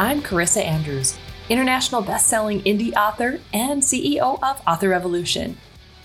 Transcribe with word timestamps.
I'm 0.00 0.22
Carissa 0.22 0.64
Andrews, 0.64 1.18
international 1.48 2.02
best-selling 2.02 2.62
indie 2.62 2.94
author 2.94 3.40
and 3.52 3.82
CEO 3.82 4.38
of 4.40 4.62
Author 4.64 4.90
Revolution. 4.90 5.56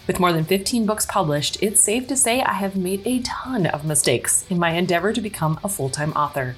With 0.07 0.19
more 0.19 0.33
than 0.33 0.45
15 0.45 0.87
books 0.87 1.05
published, 1.05 1.61
it's 1.61 1.79
safe 1.79 2.07
to 2.07 2.17
say 2.17 2.41
I 2.41 2.53
have 2.53 2.75
made 2.75 3.05
a 3.05 3.19
ton 3.19 3.67
of 3.67 3.85
mistakes 3.85 4.47
in 4.49 4.57
my 4.57 4.71
endeavor 4.71 5.13
to 5.13 5.21
become 5.21 5.59
a 5.63 5.69
full-time 5.69 6.11
author. 6.13 6.55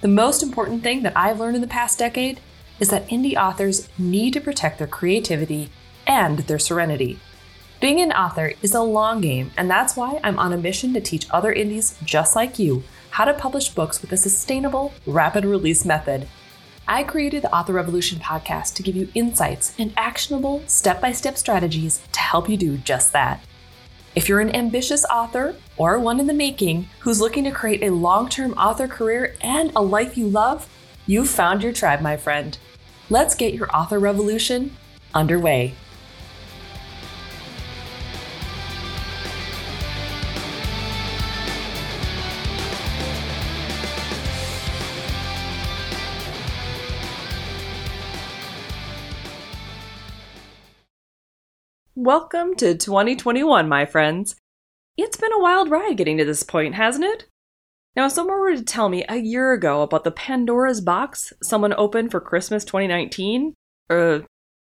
The 0.00 0.08
most 0.08 0.42
important 0.42 0.82
thing 0.82 1.02
that 1.02 1.12
I've 1.14 1.38
learned 1.38 1.56
in 1.56 1.60
the 1.60 1.68
past 1.68 1.98
decade 1.98 2.40
is 2.80 2.88
that 2.88 3.06
indie 3.08 3.36
authors 3.36 3.90
need 3.98 4.32
to 4.32 4.40
protect 4.40 4.78
their 4.78 4.86
creativity 4.86 5.68
and 6.06 6.38
their 6.38 6.58
serenity. 6.58 7.18
Being 7.82 8.00
an 8.00 8.12
author 8.12 8.54
is 8.62 8.74
a 8.74 8.80
long 8.80 9.20
game, 9.20 9.50
and 9.58 9.70
that's 9.70 9.94
why 9.94 10.20
I'm 10.24 10.38
on 10.38 10.54
a 10.54 10.56
mission 10.56 10.94
to 10.94 11.02
teach 11.02 11.26
other 11.30 11.52
indies 11.52 11.98
just 12.02 12.34
like 12.34 12.58
you 12.58 12.82
how 13.10 13.26
to 13.26 13.34
publish 13.34 13.68
books 13.68 14.00
with 14.00 14.10
a 14.12 14.16
sustainable, 14.16 14.94
rapid 15.06 15.44
release 15.44 15.84
method 15.84 16.26
I 16.88 17.02
created 17.02 17.42
the 17.42 17.52
Author 17.52 17.72
Revolution 17.72 18.20
podcast 18.20 18.74
to 18.74 18.82
give 18.84 18.94
you 18.94 19.08
insights 19.12 19.74
and 19.76 19.92
actionable 19.96 20.62
step 20.68 21.00
by 21.00 21.10
step 21.10 21.36
strategies 21.36 22.00
to 22.12 22.20
help 22.20 22.48
you 22.48 22.56
do 22.56 22.76
just 22.78 23.12
that. 23.12 23.42
If 24.14 24.28
you're 24.28 24.38
an 24.38 24.54
ambitious 24.54 25.04
author 25.06 25.56
or 25.76 25.98
one 25.98 26.20
in 26.20 26.28
the 26.28 26.32
making 26.32 26.88
who's 27.00 27.20
looking 27.20 27.42
to 27.42 27.50
create 27.50 27.82
a 27.82 27.90
long 27.90 28.28
term 28.28 28.52
author 28.52 28.86
career 28.86 29.34
and 29.40 29.72
a 29.74 29.82
life 29.82 30.16
you 30.16 30.28
love, 30.28 30.68
you've 31.08 31.28
found 31.28 31.64
your 31.64 31.72
tribe, 31.72 32.00
my 32.02 32.16
friend. 32.16 32.56
Let's 33.10 33.34
get 33.34 33.54
your 33.54 33.68
author 33.74 33.98
revolution 33.98 34.76
underway. 35.12 35.74
Welcome 52.06 52.54
to 52.58 52.76
2021, 52.76 53.68
my 53.68 53.84
friends. 53.84 54.36
It's 54.96 55.16
been 55.16 55.32
a 55.32 55.40
wild 55.40 55.72
ride 55.72 55.96
getting 55.96 56.18
to 56.18 56.24
this 56.24 56.44
point, 56.44 56.76
hasn't 56.76 57.04
it? 57.04 57.26
Now, 57.96 58.06
if 58.06 58.12
someone 58.12 58.38
were 58.38 58.54
to 58.54 58.62
tell 58.62 58.88
me 58.88 59.04
a 59.08 59.16
year 59.16 59.52
ago 59.52 59.82
about 59.82 60.04
the 60.04 60.12
Pandora's 60.12 60.80
box 60.80 61.32
someone 61.42 61.74
opened 61.76 62.12
for 62.12 62.20
Christmas 62.20 62.64
2019, 62.64 63.54
uh, 63.90 64.20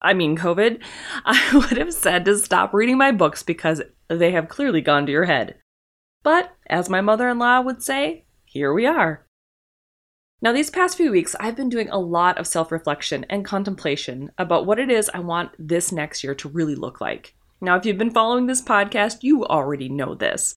I 0.02 0.16
mean 0.16 0.40
COVID, 0.40 0.82
I 1.24 1.52
would 1.54 1.78
have 1.78 1.94
said 1.94 2.26
to 2.26 2.36
stop 2.36 2.74
reading 2.74 2.98
my 2.98 3.12
books 3.12 3.44
because 3.44 3.84
they 4.08 4.32
have 4.32 4.50
clearly 4.50 4.82
gone 4.82 5.06
to 5.06 5.12
your 5.12 5.26
head. 5.26 5.60
But, 6.24 6.56
as 6.66 6.90
my 6.90 7.02
mother 7.02 7.30
in 7.30 7.38
law 7.38 7.62
would 7.62 7.84
say, 7.84 8.26
here 8.44 8.74
we 8.74 8.88
are. 8.88 9.28
Now, 10.42 10.54
these 10.54 10.70
past 10.70 10.96
few 10.96 11.12
weeks, 11.12 11.36
I've 11.38 11.58
been 11.58 11.68
doing 11.68 11.90
a 11.90 12.00
lot 12.00 12.38
of 12.38 12.48
self 12.48 12.72
reflection 12.72 13.26
and 13.30 13.44
contemplation 13.44 14.32
about 14.38 14.66
what 14.66 14.80
it 14.80 14.90
is 14.90 15.12
I 15.14 15.20
want 15.20 15.52
this 15.60 15.92
next 15.92 16.24
year 16.24 16.34
to 16.36 16.48
really 16.48 16.76
look 16.76 17.02
like. 17.02 17.36
Now, 17.60 17.76
if 17.76 17.86
you've 17.86 17.98
been 17.98 18.12
following 18.12 18.48
this 18.48 18.62
podcast, 18.62 19.22
you 19.22 19.46
already 19.46 19.90
know 19.90 20.16
this. 20.16 20.56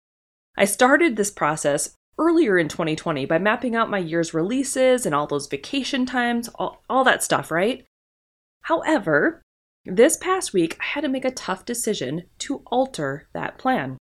I 0.56 0.66
started 0.66 1.16
this 1.16 1.32
process 1.32 1.96
earlier 2.16 2.58
in 2.58 2.68
2020 2.68 3.26
by 3.26 3.38
mapping 3.38 3.74
out 3.74 3.90
my 3.90 3.98
year's 3.98 4.32
releases 4.32 5.04
and 5.04 5.14
all 5.14 5.26
those 5.26 5.48
vacation 5.48 6.06
times, 6.06 6.48
all, 6.54 6.82
all 6.88 7.02
that 7.02 7.24
stuff, 7.24 7.50
right? 7.50 7.84
However, 8.62 9.42
this 9.84 10.16
past 10.16 10.52
week, 10.52 10.76
I 10.80 10.84
had 10.84 11.00
to 11.00 11.08
make 11.08 11.24
a 11.24 11.32
tough 11.32 11.64
decision 11.64 12.24
to 12.38 12.62
alter 12.66 13.26
that 13.34 13.58
plan. 13.58 13.98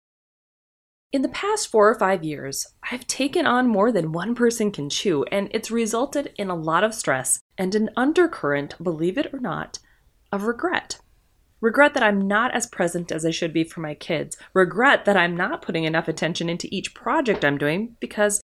In 1.15 1.23
the 1.23 1.29
past 1.29 1.69
four 1.69 1.89
or 1.89 1.95
five 1.95 2.25
years, 2.25 2.67
I've 2.91 3.07
taken 3.07 3.47
on 3.47 3.69
more 3.69 3.93
than 3.93 4.11
one 4.11 4.35
person 4.35 4.73
can 4.73 4.91
chew, 4.91 5.23
and 5.31 5.49
it's 5.53 5.71
resulted 5.71 6.33
in 6.37 6.51
a 6.51 6.57
lot 6.57 6.83
of 6.83 6.93
stress 6.93 7.39
and 7.57 7.73
an 7.77 7.91
undercurrent, 7.97 8.75
believe 8.83 9.17
it 9.17 9.33
or 9.33 9.39
not, 9.39 9.79
of 10.33 10.43
regret. 10.43 10.99
Regret 11.61 11.95
that 11.95 12.03
I'm 12.03 12.27
not 12.27 12.53
as 12.53 12.67
present 12.67 13.13
as 13.13 13.25
I 13.25 13.31
should 13.31 13.53
be 13.53 13.63
for 13.63 13.79
my 13.79 13.95
kids. 13.95 14.37
Regret 14.55 15.05
that 15.05 15.17
I'm 15.17 15.37
not 15.37 15.63
putting 15.63 15.85
enough 15.85 16.09
attention 16.09 16.49
into 16.49 16.67
each 16.73 16.95
project 16.95 17.45
I'm 17.45 17.59
doing 17.59 17.95
because 18.01 18.43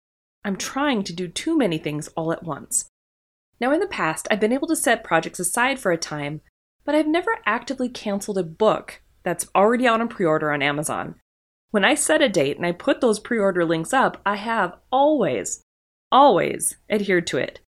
I'm 0.44 0.56
trying 0.56 1.04
to 1.04 1.14
do 1.14 1.28
too 1.28 1.56
many 1.56 1.78
things 1.78 2.08
all 2.16 2.32
at 2.32 2.42
once. 2.42 2.88
Now, 3.60 3.72
in 3.72 3.78
the 3.78 3.86
past, 3.86 4.26
I've 4.28 4.40
been 4.40 4.52
able 4.52 4.66
to 4.66 4.74
set 4.74 5.04
projects 5.04 5.38
aside 5.38 5.78
for 5.78 5.92
a 5.92 5.96
time, 5.96 6.40
but 6.84 6.96
I've 6.96 7.06
never 7.06 7.38
actively 7.46 7.88
canceled 7.88 8.38
a 8.38 8.42
book 8.42 9.02
that's 9.22 9.46
already 9.54 9.86
out 9.86 10.00
on 10.00 10.08
pre 10.08 10.26
order 10.26 10.50
on 10.50 10.62
Amazon. 10.62 11.14
When 11.70 11.84
I 11.84 11.94
set 11.94 12.22
a 12.22 12.28
date 12.28 12.56
and 12.56 12.66
I 12.66 12.72
put 12.72 13.00
those 13.00 13.18
pre 13.18 13.38
order 13.38 13.64
links 13.64 13.92
up, 13.92 14.20
I 14.24 14.36
have 14.36 14.76
always, 14.90 15.62
always 16.10 16.76
adhered 16.88 17.26
to 17.28 17.38
it. 17.38 17.60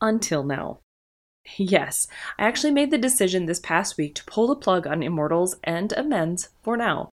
Until 0.00 0.42
now. 0.42 0.80
Yes, 1.58 2.08
I 2.38 2.44
actually 2.44 2.72
made 2.72 2.90
the 2.90 2.98
decision 2.98 3.46
this 3.46 3.60
past 3.60 3.96
week 3.96 4.16
to 4.16 4.24
pull 4.24 4.48
the 4.48 4.56
plug 4.56 4.84
on 4.84 5.02
Immortals 5.02 5.54
and 5.62 5.92
Amends 5.92 6.48
for 6.62 6.76
now. 6.76 7.10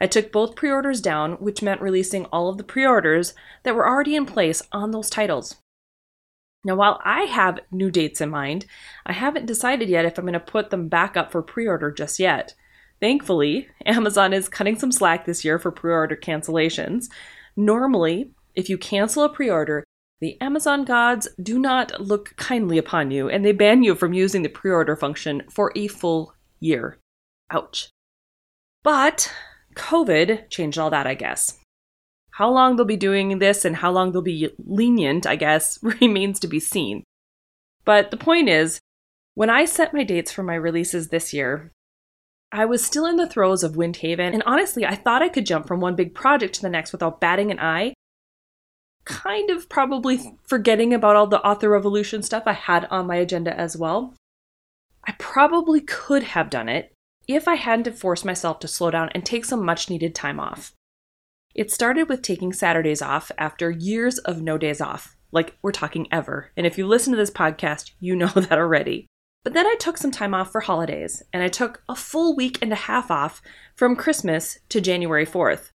I 0.00 0.06
took 0.06 0.32
both 0.32 0.54
pre 0.54 0.70
orders 0.70 1.00
down, 1.00 1.32
which 1.34 1.62
meant 1.62 1.80
releasing 1.80 2.24
all 2.26 2.48
of 2.48 2.56
the 2.56 2.64
pre 2.64 2.86
orders 2.86 3.34
that 3.62 3.74
were 3.74 3.88
already 3.88 4.16
in 4.16 4.26
place 4.26 4.62
on 4.72 4.90
those 4.90 5.10
titles. 5.10 5.56
Now, 6.64 6.74
while 6.74 7.00
I 7.04 7.22
have 7.22 7.60
new 7.70 7.90
dates 7.90 8.20
in 8.20 8.30
mind, 8.30 8.66
I 9.06 9.12
haven't 9.12 9.46
decided 9.46 9.88
yet 9.88 10.04
if 10.04 10.18
I'm 10.18 10.24
going 10.24 10.34
to 10.34 10.40
put 10.40 10.70
them 10.70 10.88
back 10.88 11.16
up 11.16 11.32
for 11.32 11.42
pre 11.42 11.66
order 11.66 11.90
just 11.90 12.18
yet. 12.18 12.54
Thankfully, 13.00 13.68
Amazon 13.86 14.32
is 14.32 14.48
cutting 14.48 14.78
some 14.78 14.92
slack 14.92 15.24
this 15.24 15.44
year 15.44 15.58
for 15.58 15.70
pre 15.70 15.92
order 15.92 16.16
cancellations. 16.16 17.06
Normally, 17.56 18.30
if 18.54 18.68
you 18.68 18.76
cancel 18.76 19.24
a 19.24 19.28
pre 19.28 19.48
order, 19.48 19.84
the 20.20 20.38
Amazon 20.40 20.84
gods 20.84 21.28
do 21.42 21.58
not 21.58 21.98
look 22.00 22.36
kindly 22.36 22.76
upon 22.76 23.10
you 23.10 23.30
and 23.30 23.42
they 23.44 23.52
ban 23.52 23.82
you 23.82 23.94
from 23.94 24.12
using 24.12 24.42
the 24.42 24.48
pre 24.48 24.70
order 24.70 24.94
function 24.96 25.42
for 25.50 25.72
a 25.74 25.88
full 25.88 26.34
year. 26.60 26.98
Ouch. 27.50 27.88
But 28.82 29.32
COVID 29.74 30.50
changed 30.50 30.78
all 30.78 30.90
that, 30.90 31.06
I 31.06 31.14
guess. 31.14 31.58
How 32.32 32.50
long 32.50 32.76
they'll 32.76 32.86
be 32.86 32.96
doing 32.96 33.38
this 33.38 33.64
and 33.64 33.76
how 33.76 33.90
long 33.90 34.12
they'll 34.12 34.22
be 34.22 34.50
lenient, 34.58 35.26
I 35.26 35.36
guess, 35.36 35.78
remains 35.82 36.38
to 36.40 36.48
be 36.48 36.60
seen. 36.60 37.04
But 37.84 38.10
the 38.10 38.16
point 38.16 38.48
is, 38.48 38.78
when 39.34 39.50
I 39.50 39.64
set 39.64 39.94
my 39.94 40.04
dates 40.04 40.30
for 40.30 40.42
my 40.42 40.54
releases 40.54 41.08
this 41.08 41.32
year, 41.32 41.72
I 42.52 42.64
was 42.64 42.84
still 42.84 43.06
in 43.06 43.16
the 43.16 43.28
throes 43.28 43.62
of 43.62 43.74
Windhaven, 43.74 44.32
and 44.32 44.42
honestly, 44.44 44.84
I 44.84 44.96
thought 44.96 45.22
I 45.22 45.28
could 45.28 45.46
jump 45.46 45.68
from 45.68 45.80
one 45.80 45.94
big 45.94 46.14
project 46.14 46.54
to 46.56 46.62
the 46.62 46.68
next 46.68 46.92
without 46.92 47.20
batting 47.20 47.50
an 47.50 47.60
eye. 47.60 47.94
Kind 49.04 49.50
of 49.50 49.68
probably 49.68 50.36
forgetting 50.42 50.92
about 50.92 51.16
all 51.16 51.26
the 51.26 51.44
author 51.44 51.70
revolution 51.70 52.22
stuff 52.22 52.44
I 52.46 52.52
had 52.52 52.86
on 52.86 53.06
my 53.06 53.16
agenda 53.16 53.58
as 53.58 53.76
well. 53.76 54.14
I 55.06 55.12
probably 55.18 55.80
could 55.80 56.22
have 56.24 56.50
done 56.50 56.68
it 56.68 56.92
if 57.26 57.46
I 57.46 57.54
hadn't 57.54 57.96
forced 57.96 58.24
myself 58.24 58.58
to 58.60 58.68
slow 58.68 58.90
down 58.90 59.10
and 59.14 59.24
take 59.24 59.44
some 59.44 59.64
much 59.64 59.88
needed 59.88 60.14
time 60.14 60.40
off. 60.40 60.72
It 61.54 61.70
started 61.70 62.08
with 62.08 62.22
taking 62.22 62.52
Saturdays 62.52 63.02
off 63.02 63.30
after 63.38 63.70
years 63.70 64.18
of 64.18 64.42
no 64.42 64.58
days 64.58 64.80
off. 64.80 65.16
Like, 65.32 65.56
we're 65.62 65.72
talking 65.72 66.08
ever. 66.10 66.50
And 66.56 66.66
if 66.66 66.76
you 66.76 66.86
listen 66.86 67.12
to 67.12 67.16
this 67.16 67.30
podcast, 67.30 67.92
you 68.00 68.16
know 68.16 68.26
that 68.34 68.58
already. 68.58 69.06
But 69.42 69.54
then 69.54 69.66
I 69.66 69.74
took 69.78 69.96
some 69.96 70.10
time 70.10 70.34
off 70.34 70.52
for 70.52 70.60
holidays, 70.60 71.22
and 71.32 71.42
I 71.42 71.48
took 71.48 71.82
a 71.88 71.96
full 71.96 72.36
week 72.36 72.58
and 72.60 72.72
a 72.72 72.76
half 72.76 73.10
off 73.10 73.40
from 73.74 73.96
Christmas 73.96 74.58
to 74.68 74.80
January 74.80 75.24
4th. 75.24 75.70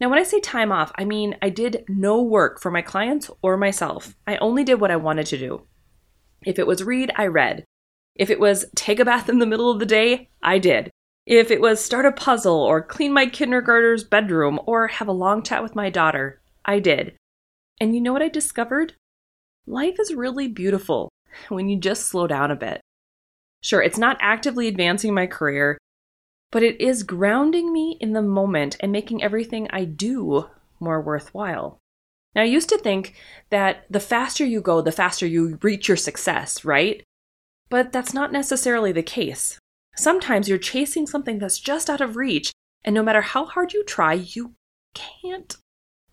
Now, 0.00 0.10
when 0.10 0.18
I 0.18 0.24
say 0.24 0.40
time 0.40 0.72
off, 0.72 0.92
I 0.96 1.04
mean 1.04 1.36
I 1.40 1.48
did 1.48 1.84
no 1.88 2.20
work 2.20 2.60
for 2.60 2.70
my 2.70 2.82
clients 2.82 3.30
or 3.42 3.56
myself. 3.56 4.14
I 4.26 4.36
only 4.38 4.64
did 4.64 4.80
what 4.80 4.90
I 4.90 4.96
wanted 4.96 5.26
to 5.26 5.38
do. 5.38 5.62
If 6.44 6.58
it 6.58 6.66
was 6.66 6.82
read, 6.82 7.12
I 7.16 7.26
read. 7.26 7.64
If 8.14 8.28
it 8.28 8.40
was 8.40 8.66
take 8.74 8.98
a 8.98 9.04
bath 9.04 9.28
in 9.28 9.38
the 9.38 9.46
middle 9.46 9.70
of 9.70 9.78
the 9.78 9.86
day, 9.86 10.28
I 10.42 10.58
did. 10.58 10.90
If 11.26 11.50
it 11.50 11.60
was 11.60 11.84
start 11.84 12.06
a 12.06 12.12
puzzle 12.12 12.60
or 12.60 12.82
clean 12.82 13.12
my 13.12 13.26
kindergartner's 13.26 14.04
bedroom 14.04 14.60
or 14.66 14.88
have 14.88 15.08
a 15.08 15.12
long 15.12 15.42
chat 15.42 15.62
with 15.62 15.74
my 15.74 15.90
daughter, 15.90 16.40
I 16.64 16.78
did. 16.78 17.16
And 17.80 17.94
you 17.94 18.00
know 18.00 18.12
what 18.12 18.22
I 18.22 18.28
discovered? 18.28 18.94
Life 19.66 19.96
is 19.98 20.14
really 20.14 20.48
beautiful 20.48 21.08
when 21.48 21.68
you 21.68 21.78
just 21.78 22.06
slow 22.06 22.26
down 22.26 22.50
a 22.50 22.56
bit. 22.56 22.80
Sure, 23.62 23.82
it's 23.82 23.98
not 23.98 24.16
actively 24.20 24.68
advancing 24.68 25.12
my 25.14 25.26
career, 25.26 25.78
but 26.52 26.62
it 26.62 26.80
is 26.80 27.02
grounding 27.02 27.72
me 27.72 27.96
in 28.00 28.12
the 28.12 28.22
moment 28.22 28.76
and 28.80 28.92
making 28.92 29.22
everything 29.22 29.66
I 29.70 29.84
do 29.84 30.48
more 30.78 31.00
worthwhile. 31.00 31.78
Now, 32.34 32.42
I 32.42 32.44
used 32.44 32.68
to 32.68 32.78
think 32.78 33.14
that 33.50 33.86
the 33.88 34.00
faster 34.00 34.44
you 34.44 34.60
go, 34.60 34.82
the 34.82 34.92
faster 34.92 35.26
you 35.26 35.58
reach 35.62 35.88
your 35.88 35.96
success, 35.96 36.64
right? 36.64 37.02
But 37.70 37.92
that's 37.92 38.12
not 38.12 38.30
necessarily 38.30 38.92
the 38.92 39.02
case. 39.02 39.58
Sometimes 39.96 40.48
you're 40.48 40.58
chasing 40.58 41.06
something 41.06 41.38
that's 41.38 41.58
just 41.58 41.88
out 41.88 42.02
of 42.02 42.16
reach, 42.16 42.52
and 42.84 42.94
no 42.94 43.02
matter 43.02 43.22
how 43.22 43.46
hard 43.46 43.72
you 43.72 43.82
try, 43.84 44.12
you 44.12 44.54
can't 44.94 45.56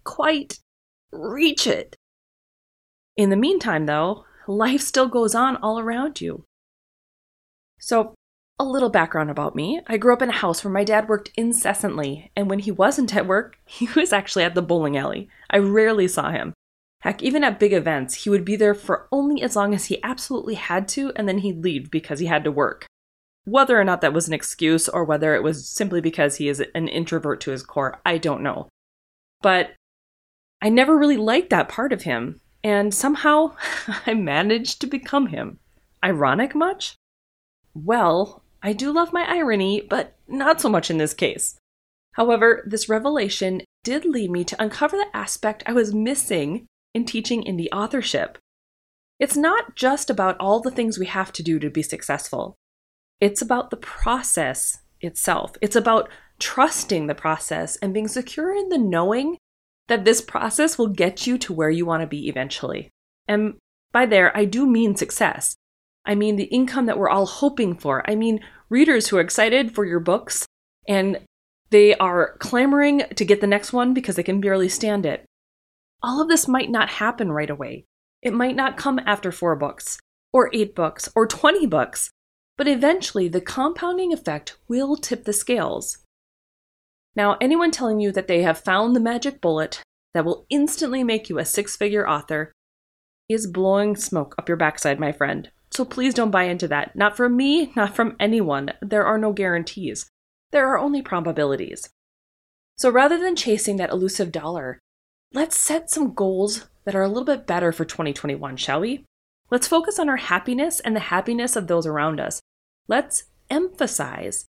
quite 0.05 0.59
reach 1.11 1.67
it. 1.67 1.95
In 3.17 3.29
the 3.29 3.35
meantime, 3.35 3.85
though, 3.85 4.25
life 4.47 4.81
still 4.81 5.07
goes 5.07 5.35
on 5.35 5.57
all 5.57 5.77
around 5.79 6.21
you. 6.21 6.45
So, 7.85 8.15
a 8.57 8.63
little 8.63 8.89
background 8.89 9.29
about 9.29 9.57
me. 9.57 9.81
I 9.87 9.97
grew 9.97 10.13
up 10.13 10.21
in 10.21 10.29
a 10.29 10.31
house 10.31 10.63
where 10.63 10.71
my 10.71 10.85
dad 10.85 11.09
worked 11.09 11.31
incessantly, 11.35 12.31
and 12.33 12.49
when 12.49 12.59
he 12.59 12.71
wasn't 12.71 13.13
at 13.13 13.27
work, 13.27 13.57
he 13.65 13.89
was 13.93 14.13
actually 14.13 14.45
at 14.45 14.55
the 14.55 14.61
bowling 14.61 14.95
alley. 14.95 15.27
I 15.49 15.57
rarely 15.57 16.07
saw 16.07 16.31
him. 16.31 16.53
Heck, 17.01 17.21
even 17.21 17.43
at 17.43 17.59
big 17.59 17.73
events, 17.73 18.23
he 18.23 18.29
would 18.29 18.45
be 18.45 18.55
there 18.55 18.73
for 18.73 19.09
only 19.11 19.41
as 19.41 19.57
long 19.57 19.73
as 19.73 19.87
he 19.87 20.01
absolutely 20.01 20.53
had 20.53 20.87
to, 20.89 21.11
and 21.17 21.27
then 21.27 21.39
he'd 21.39 21.61
leave 21.61 21.91
because 21.91 22.19
he 22.19 22.27
had 22.27 22.45
to 22.45 22.51
work. 22.53 22.85
Whether 23.43 23.77
or 23.77 23.83
not 23.83 23.99
that 23.99 24.13
was 24.13 24.29
an 24.29 24.33
excuse 24.33 24.87
or 24.87 25.03
whether 25.03 25.35
it 25.35 25.43
was 25.43 25.67
simply 25.67 25.99
because 25.99 26.37
he 26.37 26.47
is 26.47 26.63
an 26.73 26.87
introvert 26.87 27.41
to 27.41 27.51
his 27.51 27.63
core, 27.63 27.99
I 28.05 28.17
don't 28.17 28.43
know. 28.43 28.69
But 29.41 29.71
I 30.61 30.69
never 30.69 30.97
really 30.97 31.17
liked 31.17 31.49
that 31.49 31.67
part 31.67 31.91
of 31.91 32.03
him, 32.03 32.39
and 32.63 32.93
somehow 32.93 33.57
I 34.07 34.13
managed 34.13 34.79
to 34.79 34.87
become 34.87 35.27
him. 35.27 35.59
Ironic 36.01 36.55
much? 36.55 36.95
Well, 37.73 38.43
I 38.61 38.73
do 38.73 38.91
love 38.91 39.13
my 39.13 39.25
irony, 39.27 39.81
but 39.81 40.15
not 40.27 40.61
so 40.61 40.69
much 40.69 40.89
in 40.89 40.97
this 40.97 41.13
case. 41.13 41.57
However, 42.13 42.63
this 42.65 42.87
revelation 42.87 43.61
did 43.83 44.05
lead 44.05 44.31
me 44.31 44.43
to 44.45 44.61
uncover 44.61 44.97
the 44.97 45.15
aspect 45.15 45.63
I 45.65 45.73
was 45.73 45.93
missing 45.93 46.67
in 46.93 47.05
teaching 47.05 47.43
indie 47.43 47.67
authorship. 47.73 48.37
It's 49.19 49.35
not 49.35 49.75
just 49.75 50.09
about 50.09 50.37
all 50.39 50.59
the 50.59 50.71
things 50.71 50.97
we 50.97 51.07
have 51.07 51.31
to 51.33 51.43
do 51.43 51.59
to 51.59 51.69
be 51.69 51.81
successful. 51.81 52.55
It's 53.19 53.41
about 53.41 53.69
the 53.69 53.77
process 53.77 54.79
itself. 55.01 55.53
It's 55.61 55.75
about 55.75 56.09
trusting 56.39 57.07
the 57.07 57.15
process 57.15 57.75
and 57.77 57.93
being 57.93 58.07
secure 58.07 58.55
in 58.55 58.69
the 58.69 58.77
knowing 58.77 59.37
that 59.87 60.05
this 60.05 60.21
process 60.21 60.77
will 60.77 60.87
get 60.87 61.27
you 61.27 61.37
to 61.39 61.53
where 61.53 61.69
you 61.69 61.85
want 61.85 62.01
to 62.01 62.07
be 62.07 62.27
eventually. 62.27 62.89
And 63.27 63.55
by 63.91 64.05
there, 64.05 64.35
I 64.35 64.45
do 64.45 64.65
mean 64.65 64.95
success. 64.95 65.55
I 66.05 66.15
mean 66.15 66.35
the 66.35 66.45
income 66.45 66.85
that 66.87 66.97
we're 66.97 67.09
all 67.09 67.25
hoping 67.25 67.75
for. 67.75 68.09
I 68.09 68.15
mean 68.15 68.39
readers 68.69 69.07
who 69.07 69.17
are 69.17 69.21
excited 69.21 69.73
for 69.73 69.85
your 69.85 69.99
books 69.99 70.45
and 70.87 71.19
they 71.69 71.95
are 71.95 72.37
clamoring 72.37 73.03
to 73.15 73.25
get 73.25 73.41
the 73.41 73.47
next 73.47 73.73
one 73.73 73.93
because 73.93 74.15
they 74.15 74.23
can 74.23 74.41
barely 74.41 74.69
stand 74.69 75.05
it. 75.05 75.25
All 76.03 76.21
of 76.21 76.27
this 76.27 76.47
might 76.47 76.69
not 76.69 76.89
happen 76.89 77.31
right 77.31 77.49
away. 77.49 77.85
It 78.21 78.33
might 78.33 78.55
not 78.55 78.77
come 78.77 78.99
after 79.05 79.31
four 79.31 79.55
books, 79.55 79.97
or 80.31 80.49
eight 80.53 80.75
books, 80.75 81.09
or 81.15 81.25
20 81.25 81.65
books, 81.65 82.11
but 82.57 82.67
eventually 82.67 83.27
the 83.27 83.41
compounding 83.41 84.13
effect 84.13 84.57
will 84.67 84.95
tip 84.95 85.23
the 85.23 85.33
scales. 85.33 85.97
Now, 87.15 87.37
anyone 87.41 87.71
telling 87.71 87.99
you 87.99 88.11
that 88.11 88.27
they 88.27 88.41
have 88.43 88.59
found 88.59 88.95
the 88.95 88.99
magic 88.99 89.41
bullet 89.41 89.81
that 90.13 90.25
will 90.25 90.45
instantly 90.49 91.03
make 91.03 91.29
you 91.29 91.37
a 91.37 91.45
six 91.45 91.75
figure 91.75 92.07
author 92.07 92.51
is 93.29 93.47
blowing 93.47 93.95
smoke 93.95 94.35
up 94.37 94.47
your 94.47 94.57
backside, 94.57 94.99
my 94.99 95.11
friend. 95.11 95.51
So 95.73 95.83
please 95.83 96.13
don't 96.13 96.29
buy 96.29 96.43
into 96.43 96.67
that. 96.67 96.95
Not 96.95 97.17
from 97.17 97.35
me, 97.35 97.71
not 97.75 97.95
from 97.95 98.15
anyone. 98.19 98.73
There 98.79 99.05
are 99.05 99.17
no 99.17 99.33
guarantees, 99.33 100.07
there 100.51 100.67
are 100.67 100.77
only 100.77 101.01
probabilities. 101.01 101.89
So 102.77 102.91
rather 102.91 103.17
than 103.17 103.35
chasing 103.35 103.77
that 103.77 103.89
elusive 103.89 104.31
dollar, 104.31 104.79
let's 105.33 105.57
set 105.57 105.89
some 105.89 106.13
goals 106.13 106.67
that 106.85 106.95
are 106.95 107.01
a 107.01 107.07
little 107.07 107.25
bit 107.25 107.47
better 107.47 107.71
for 107.71 107.85
2021, 107.85 108.57
shall 108.57 108.81
we? 108.81 109.03
Let's 109.49 109.67
focus 109.67 109.97
on 109.97 110.09
our 110.09 110.17
happiness 110.17 110.79
and 110.79 110.95
the 110.95 110.99
happiness 110.99 111.55
of 111.55 111.67
those 111.67 111.87
around 111.87 112.19
us. 112.19 112.39
Let's 112.87 113.23
emphasize 113.49 114.45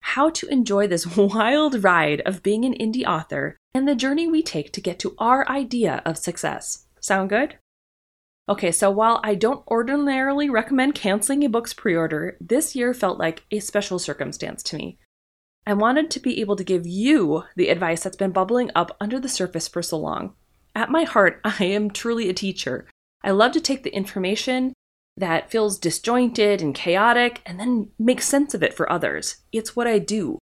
how 0.00 0.28
to 0.30 0.48
enjoy 0.48 0.86
this 0.86 1.06
wild 1.16 1.82
ride 1.82 2.20
of 2.26 2.42
being 2.42 2.66
an 2.66 2.74
indie 2.74 3.06
author 3.06 3.56
and 3.72 3.88
the 3.88 3.94
journey 3.94 4.26
we 4.26 4.42
take 4.42 4.72
to 4.72 4.82
get 4.82 4.98
to 4.98 5.14
our 5.18 5.48
idea 5.48 6.02
of 6.04 6.18
success. 6.18 6.86
Sound 7.00 7.30
good? 7.30 7.58
Okay, 8.48 8.72
so 8.72 8.90
while 8.90 9.20
I 9.22 9.34
don't 9.34 9.66
ordinarily 9.68 10.48
recommend 10.48 10.94
canceling 10.94 11.44
a 11.44 11.48
book's 11.48 11.74
pre 11.74 11.94
order, 11.94 12.38
this 12.40 12.74
year 12.74 12.94
felt 12.94 13.18
like 13.18 13.44
a 13.50 13.60
special 13.60 13.98
circumstance 13.98 14.62
to 14.64 14.76
me. 14.76 14.98
I 15.66 15.74
wanted 15.74 16.10
to 16.12 16.20
be 16.20 16.40
able 16.40 16.56
to 16.56 16.64
give 16.64 16.86
you 16.86 17.44
the 17.56 17.68
advice 17.68 18.02
that's 18.02 18.16
been 18.16 18.30
bubbling 18.30 18.70
up 18.74 18.96
under 19.00 19.20
the 19.20 19.28
surface 19.28 19.68
for 19.68 19.82
so 19.82 19.98
long. 19.98 20.32
At 20.74 20.90
my 20.90 21.04
heart, 21.04 21.40
I 21.44 21.62
am 21.64 21.90
truly 21.90 22.30
a 22.30 22.34
teacher. 22.34 22.86
I 23.22 23.32
love 23.32 23.52
to 23.52 23.60
take 23.60 23.82
the 23.82 23.94
information 23.94 24.72
that 25.18 25.50
feels 25.50 25.78
disjointed 25.78 26.62
and 26.62 26.74
chaotic 26.74 27.42
and 27.44 27.60
then 27.60 27.90
make 27.98 28.22
sense 28.22 28.54
of 28.54 28.62
it 28.62 28.72
for 28.72 28.90
others. 28.90 29.38
It's 29.52 29.76
what 29.76 29.86
I 29.86 29.98
do. 29.98 30.38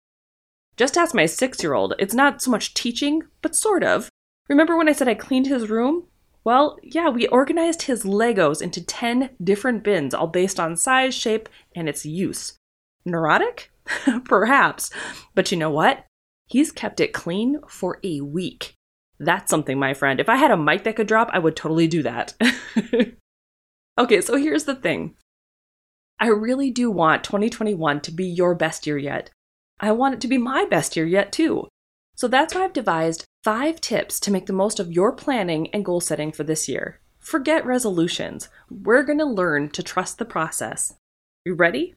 Just 0.77 0.99
ask 0.99 1.15
my 1.15 1.25
six 1.25 1.63
year 1.63 1.73
old, 1.73 1.95
it's 1.99 2.15
not 2.15 2.43
so 2.43 2.51
much 2.51 2.75
teaching, 2.75 3.23
but 3.41 3.55
sort 3.55 3.85
of. 3.85 4.11
Remember 4.49 4.77
when 4.77 4.89
I 4.89 4.93
said 4.93 5.09
I 5.09 5.15
cleaned 5.15 5.47
his 5.47 5.71
room? 5.71 6.09
Well, 6.45 6.79
yeah, 6.83 7.09
we 7.09 7.27
organized 7.29 7.83
his 7.83 8.05
Legos 8.05 8.61
into 8.61 8.85
10 8.85 9.31
different 9.43 9.83
bins, 9.83 10.13
all 10.13 10.27
based 10.27 10.61
on 10.61 10.77
size, 10.77 11.15
shape, 11.15 11.49
and 11.75 11.89
its 11.89 12.05
use. 12.05 12.59
Neurotic? 13.07 13.71
Perhaps. 14.25 14.91
But 15.35 15.51
you 15.51 15.57
know 15.57 15.71
what? 15.71 16.05
He's 16.47 16.71
kept 16.71 17.01
it 17.01 17.15
clean 17.15 17.61
for 17.67 17.99
a 18.05 18.21
week. 18.21 18.75
That's 19.19 19.51
something, 19.51 19.79
my 19.79 19.95
friend. 19.95 20.21
If 20.21 20.29
I 20.29 20.37
had 20.37 20.51
a 20.51 20.57
mic 20.57 20.85
that 20.85 20.97
could 20.97 21.07
drop, 21.07 21.31
I 21.33 21.39
would 21.39 21.57
totally 21.57 21.87
do 21.87 22.03
that. 22.03 22.35
okay, 23.99 24.21
so 24.21 24.37
here's 24.37 24.65
the 24.65 24.75
thing 24.75 25.15
I 26.21 26.27
really 26.27 26.71
do 26.71 26.91
want 26.91 27.25
2021 27.25 28.01
to 28.03 28.13
be 28.13 28.27
your 28.27 28.55
best 28.55 28.87
year 28.87 28.99
yet. 28.99 29.31
I 29.81 29.93
want 29.93 30.15
it 30.15 30.21
to 30.23 30.29
be 30.29 30.39
my 30.39 30.67
best 30.67 30.95
year 30.95 31.07
yet, 31.07 31.33
too. 31.33 31.69
So 32.17 32.29
that's 32.29 32.55
why 32.55 32.65
I've 32.65 32.73
devised 32.73 33.25
five 33.45 33.79
tips 33.79 34.19
to 34.19 34.31
make 34.31 34.47
the 34.47 34.55
most 34.55 34.81
of 34.81 34.91
your 34.91 35.13
planning 35.13 35.69
and 35.75 35.85
goal 35.85 36.01
setting 36.01 36.33
for 36.33 36.45
this 36.45 36.67
year. 36.67 36.99
Forget 37.19 37.67
resolutions. 37.67 38.49
We're 38.71 39.03
going 39.03 39.19
to 39.19 39.27
learn 39.27 39.69
to 39.71 39.83
trust 39.83 40.17
the 40.17 40.25
process. 40.25 40.95
You 41.45 41.53
ready? 41.53 41.95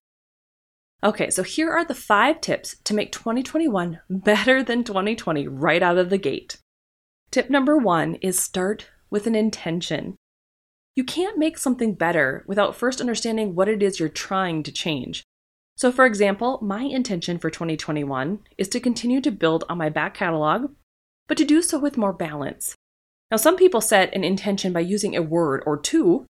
Okay, 1.02 1.30
so 1.30 1.44
here 1.44 1.72
are 1.72 1.86
the 1.86 1.96
five 1.96 2.42
tips 2.42 2.76
to 2.84 2.94
make 2.94 3.14
2021 3.14 4.02
better 4.10 4.62
than 4.62 4.84
2020 4.84 5.48
right 5.48 5.82
out 5.82 5.98
of 5.98 6.10
the 6.10 6.18
gate. 6.18 6.58
Tip 7.32 7.50
number 7.50 7.78
one 7.78 8.16
is 8.16 8.38
start 8.38 8.90
with 9.10 9.26
an 9.26 9.36
intention. 9.36 10.18
You 10.96 11.06
can't 11.06 11.38
make 11.38 11.58
something 11.58 11.94
better 11.94 12.44
without 12.46 12.76
first 12.76 13.00
understanding 13.00 13.56
what 13.56 13.70
it 13.70 13.82
is 13.82 14.02
you're 14.02 14.10
trying 14.10 14.64
to 14.64 14.72
change. 14.72 15.24
So, 15.78 15.94
for 15.94 16.06
example, 16.06 16.60
my 16.62 16.82
intention 16.82 17.38
for 17.38 17.50
2021 17.50 18.40
is 18.58 18.68
to 18.70 18.82
continue 18.82 19.22
to 19.22 19.32
build 19.32 19.64
on 19.70 19.78
my 19.78 19.90
back 19.90 20.16
catalog, 20.16 20.72
but 21.28 21.38
to 21.38 21.46
do 21.46 21.62
so 21.62 21.78
with 21.80 21.98
more 21.98 22.14
balance. 22.14 22.76
Now, 23.30 23.38
some 23.38 23.58
people 23.58 23.82
set 23.82 24.14
an 24.14 24.24
intention 24.24 24.72
by 24.72 24.80
using 24.80 25.16
a 25.16 25.22
word 25.22 25.64
or 25.66 25.78
two 25.78 26.26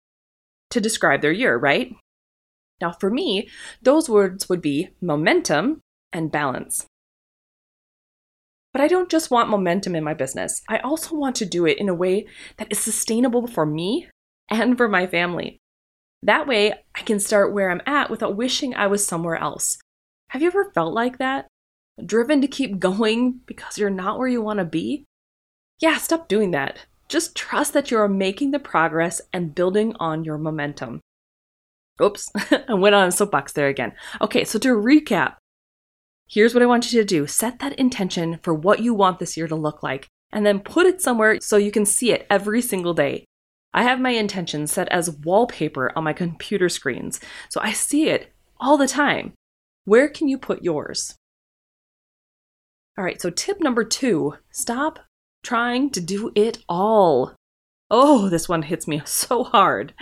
to 0.71 0.81
describe 0.81 1.23
their 1.23 1.33
year, 1.33 1.57
right? 1.57 1.95
Now, 2.81 2.93
for 2.93 3.11
me, 3.11 3.49
those 3.83 4.09
words 4.09 4.49
would 4.49 4.61
be 4.61 4.91
momentum 5.01 5.81
and 6.13 6.31
balance. 6.31 6.87
But 8.73 8.81
I 8.81 8.89
don't 8.89 9.11
just 9.11 9.31
want 9.31 9.49
momentum 9.49 9.95
in 9.95 10.03
my 10.03 10.15
business. 10.15 10.63
I 10.69 10.79
also 10.79 11.15
want 11.15 11.37
to 11.37 11.47
do 11.47 11.65
it 11.65 11.79
in 11.79 11.89
a 11.89 11.95
way 11.95 12.27
that 12.57 12.71
is 12.73 12.79
sustainable 12.79 13.47
for 13.47 13.65
me 13.65 14.09
and 14.51 14.77
for 14.77 14.89
my 14.89 15.07
family. 15.07 15.59
That 16.23 16.47
way, 16.47 16.73
I 16.95 17.03
can 17.03 17.21
start 17.21 17.53
where 17.53 17.71
I'm 17.71 17.83
at 17.87 18.11
without 18.11 18.37
wishing 18.37 18.75
I 18.75 18.87
was 18.87 19.07
somewhere 19.07 19.37
else. 19.37 19.79
Have 20.31 20.43
you 20.43 20.49
ever 20.49 20.73
felt 20.75 20.95
like 20.95 21.19
that? 21.19 21.47
Driven 22.05 22.41
to 22.41 22.49
keep 22.49 22.79
going 22.79 23.41
because 23.47 23.79
you're 23.79 23.91
not 23.91 24.19
where 24.19 24.29
you 24.29 24.43
want 24.43 24.59
to 24.59 24.65
be? 24.65 25.05
Yeah, 25.81 25.99
stop 25.99 26.29
doing 26.29 26.51
that. 26.51 26.87
Just 27.09 27.37
trust 27.37 27.73
that 27.75 27.91
you 27.91 27.99
are 27.99 28.09
making 28.09 28.51
the 28.51 28.59
progress 28.59 29.21
and 29.33 29.55
building 29.55 29.95
on 30.01 30.25
your 30.25 30.39
momentum. 30.39 31.01
Oops, 32.03 32.31
I 32.69 32.75
went 32.75 32.95
on 32.95 33.09
a 33.09 33.13
soapbox 33.13 33.53
there 33.53 33.69
again. 33.69 33.93
Okay, 34.21 34.45
so 34.45 34.59
to 34.59 34.69
recap, 34.71 35.37
here's 36.27 36.55
what 36.55 36.63
I 36.63 36.67
want 36.67 36.93
you 36.93 37.01
to 37.01 37.07
do 37.07 37.27
set 37.27 37.61
that 37.61 37.79
intention 37.79 38.41
for 38.43 38.53
what 38.53 38.81
you 38.81 38.95
want 38.95 39.19
this 39.19 39.37
year 39.37 39.47
to 39.47 39.55
look 39.55 39.83
like, 39.83 40.09
and 40.33 40.45
then 40.45 40.61
put 40.61 40.87
it 40.87 41.01
somewhere 41.01 41.41
so 41.41 41.57
you 41.57 41.71
can 41.71 41.87
see 41.87 42.11
it 42.11 42.27
every 42.29 42.61
single 42.61 42.95
day. 42.95 43.25
I 43.73 43.85
have 43.85 44.01
my 44.01 44.11
intention 44.11 44.67
set 44.67 44.89
as 44.89 45.11
wallpaper 45.11 45.93
on 45.97 46.05
my 46.05 46.13
computer 46.13 46.69
screens, 46.69 47.21
so 47.49 47.61
I 47.61 47.73
see 47.73 48.09
it 48.09 48.33
all 48.59 48.77
the 48.77 48.89
time. 48.89 49.35
Where 49.85 50.09
can 50.09 50.29
you 50.29 50.39
put 50.39 50.65
yours? 50.65 51.15
All 52.97 53.05
right, 53.05 53.21
so 53.21 53.31
tip 53.31 53.61
number 53.61 53.85
two 53.85 54.35
stop 54.51 55.01
trying 55.43 55.91
to 55.91 56.01
do 56.01 56.31
it 56.35 56.59
all. 56.69 57.35
Oh, 57.91 58.29
this 58.29 58.49
one 58.49 58.63
hits 58.63 58.87
me 58.87 59.03
so 59.05 59.45
hard. 59.45 59.95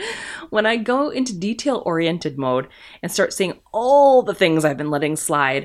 When 0.51 0.67
I 0.67 0.77
go 0.77 1.11
into 1.11 1.39
detail 1.39 1.83
oriented 1.85 2.39
mode 2.39 2.69
and 3.03 3.11
start 3.11 3.33
seeing 3.33 3.61
all 3.73 4.23
the 4.23 4.35
things 4.35 4.65
I've 4.65 4.77
been 4.77 4.91
letting 4.91 5.17
slide, 5.17 5.65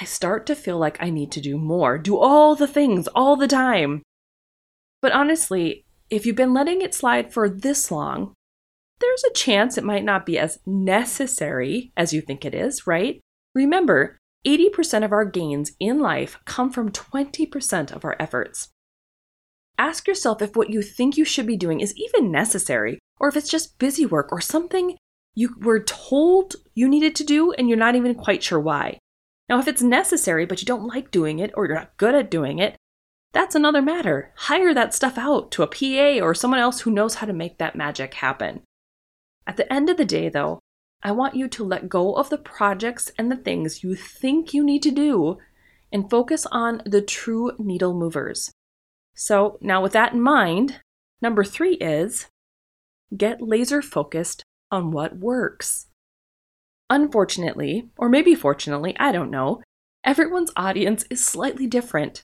I 0.00 0.04
start 0.04 0.46
to 0.46 0.54
feel 0.54 0.78
like 0.78 0.96
I 1.00 1.10
need 1.10 1.32
to 1.32 1.40
do 1.40 1.58
more, 1.58 1.98
do 1.98 2.16
all 2.16 2.54
the 2.54 2.68
things 2.68 3.08
all 3.08 3.36
the 3.36 3.48
time. 3.48 4.02
But 5.02 5.12
honestly, 5.12 5.84
if 6.08 6.24
you've 6.24 6.36
been 6.36 6.54
letting 6.54 6.82
it 6.82 6.94
slide 6.94 7.32
for 7.32 7.48
this 7.48 7.90
long, 7.90 8.34
there's 9.00 9.24
a 9.24 9.32
chance 9.32 9.76
it 9.76 9.84
might 9.84 10.04
not 10.04 10.26
be 10.26 10.38
as 10.38 10.60
necessary 10.66 11.90
as 11.96 12.12
you 12.12 12.20
think 12.20 12.44
it 12.44 12.54
is, 12.54 12.86
right? 12.86 13.20
Remember, 13.54 14.18
80% 14.46 15.04
of 15.04 15.12
our 15.12 15.24
gains 15.24 15.72
in 15.78 16.00
life 16.00 16.38
come 16.44 16.70
from 16.70 16.90
20% 16.90 17.92
of 17.92 18.04
our 18.04 18.16
efforts. 18.18 18.68
Ask 19.78 20.06
yourself 20.06 20.42
if 20.42 20.56
what 20.56 20.70
you 20.70 20.82
think 20.82 21.16
you 21.16 21.24
should 21.24 21.46
be 21.46 21.56
doing 21.56 21.80
is 21.80 21.94
even 21.96 22.30
necessary, 22.30 22.98
or 23.18 23.28
if 23.28 23.36
it's 23.36 23.50
just 23.50 23.78
busy 23.78 24.06
work 24.06 24.30
or 24.32 24.40
something 24.40 24.96
you 25.34 25.54
were 25.60 25.82
told 25.82 26.56
you 26.74 26.88
needed 26.88 27.14
to 27.16 27.24
do 27.24 27.52
and 27.52 27.68
you're 27.68 27.78
not 27.78 27.94
even 27.94 28.14
quite 28.14 28.42
sure 28.42 28.60
why. 28.60 28.98
Now, 29.48 29.58
if 29.58 29.68
it's 29.68 29.82
necessary 29.82 30.44
but 30.44 30.60
you 30.60 30.66
don't 30.66 30.86
like 30.86 31.10
doing 31.10 31.38
it 31.38 31.50
or 31.54 31.66
you're 31.66 31.76
not 31.76 31.96
good 31.96 32.14
at 32.14 32.30
doing 32.30 32.58
it, 32.58 32.76
that's 33.32 33.54
another 33.54 33.80
matter. 33.80 34.32
Hire 34.36 34.74
that 34.74 34.94
stuff 34.94 35.16
out 35.16 35.50
to 35.52 35.62
a 35.62 35.66
PA 35.66 36.24
or 36.24 36.34
someone 36.34 36.60
else 36.60 36.80
who 36.80 36.90
knows 36.90 37.16
how 37.16 37.26
to 37.26 37.32
make 37.32 37.58
that 37.58 37.76
magic 37.76 38.14
happen. 38.14 38.62
At 39.46 39.56
the 39.56 39.72
end 39.72 39.88
of 39.88 39.96
the 39.96 40.04
day, 40.04 40.28
though, 40.28 40.60
I 41.02 41.12
want 41.12 41.34
you 41.34 41.48
to 41.48 41.64
let 41.64 41.88
go 41.88 42.14
of 42.14 42.28
the 42.28 42.38
projects 42.38 43.10
and 43.16 43.32
the 43.32 43.36
things 43.36 43.82
you 43.82 43.94
think 43.94 44.52
you 44.52 44.64
need 44.64 44.82
to 44.82 44.90
do 44.90 45.38
and 45.92 46.10
focus 46.10 46.46
on 46.52 46.82
the 46.84 47.00
true 47.00 47.52
needle 47.58 47.94
movers. 47.94 48.52
So, 49.14 49.58
now 49.60 49.82
with 49.82 49.92
that 49.92 50.12
in 50.12 50.20
mind, 50.20 50.80
number 51.22 51.42
three 51.42 51.74
is 51.74 52.26
get 53.16 53.42
laser 53.42 53.82
focused 53.82 54.44
on 54.70 54.90
what 54.90 55.18
works. 55.18 55.86
Unfortunately, 56.88 57.88
or 57.96 58.08
maybe 58.08 58.34
fortunately, 58.34 58.94
I 58.98 59.12
don't 59.12 59.30
know, 59.30 59.62
everyone's 60.04 60.52
audience 60.56 61.04
is 61.10 61.24
slightly 61.24 61.66
different. 61.66 62.22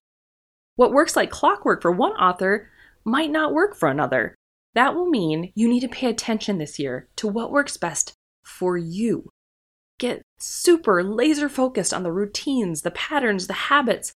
What 0.76 0.92
works 0.92 1.16
like 1.16 1.30
clockwork 1.30 1.83
for 1.83 1.92
one 1.92 2.12
author 2.12 2.71
might 3.04 3.30
not 3.30 3.54
work 3.54 3.75
for 3.76 3.88
another. 3.88 4.35
That 4.75 4.95
will 4.95 5.09
mean 5.09 5.52
you 5.54 5.68
need 5.68 5.80
to 5.80 5.88
pay 5.88 6.09
attention 6.09 6.59
this 6.59 6.78
year 6.78 7.09
to 7.16 7.26
what 7.26 7.50
works 7.50 7.76
best 7.76 8.16
for 8.47 8.76
you. 8.76 9.29
Get 9.99 10.23
super 10.38 11.03
laser 11.03 11.49
focused 11.49 11.93
on 11.93 12.03
the 12.03 12.12
routines, 12.12 12.83
the 12.83 12.91
patterns, 12.91 13.47
the 13.47 13.53
habits, 13.55 14.12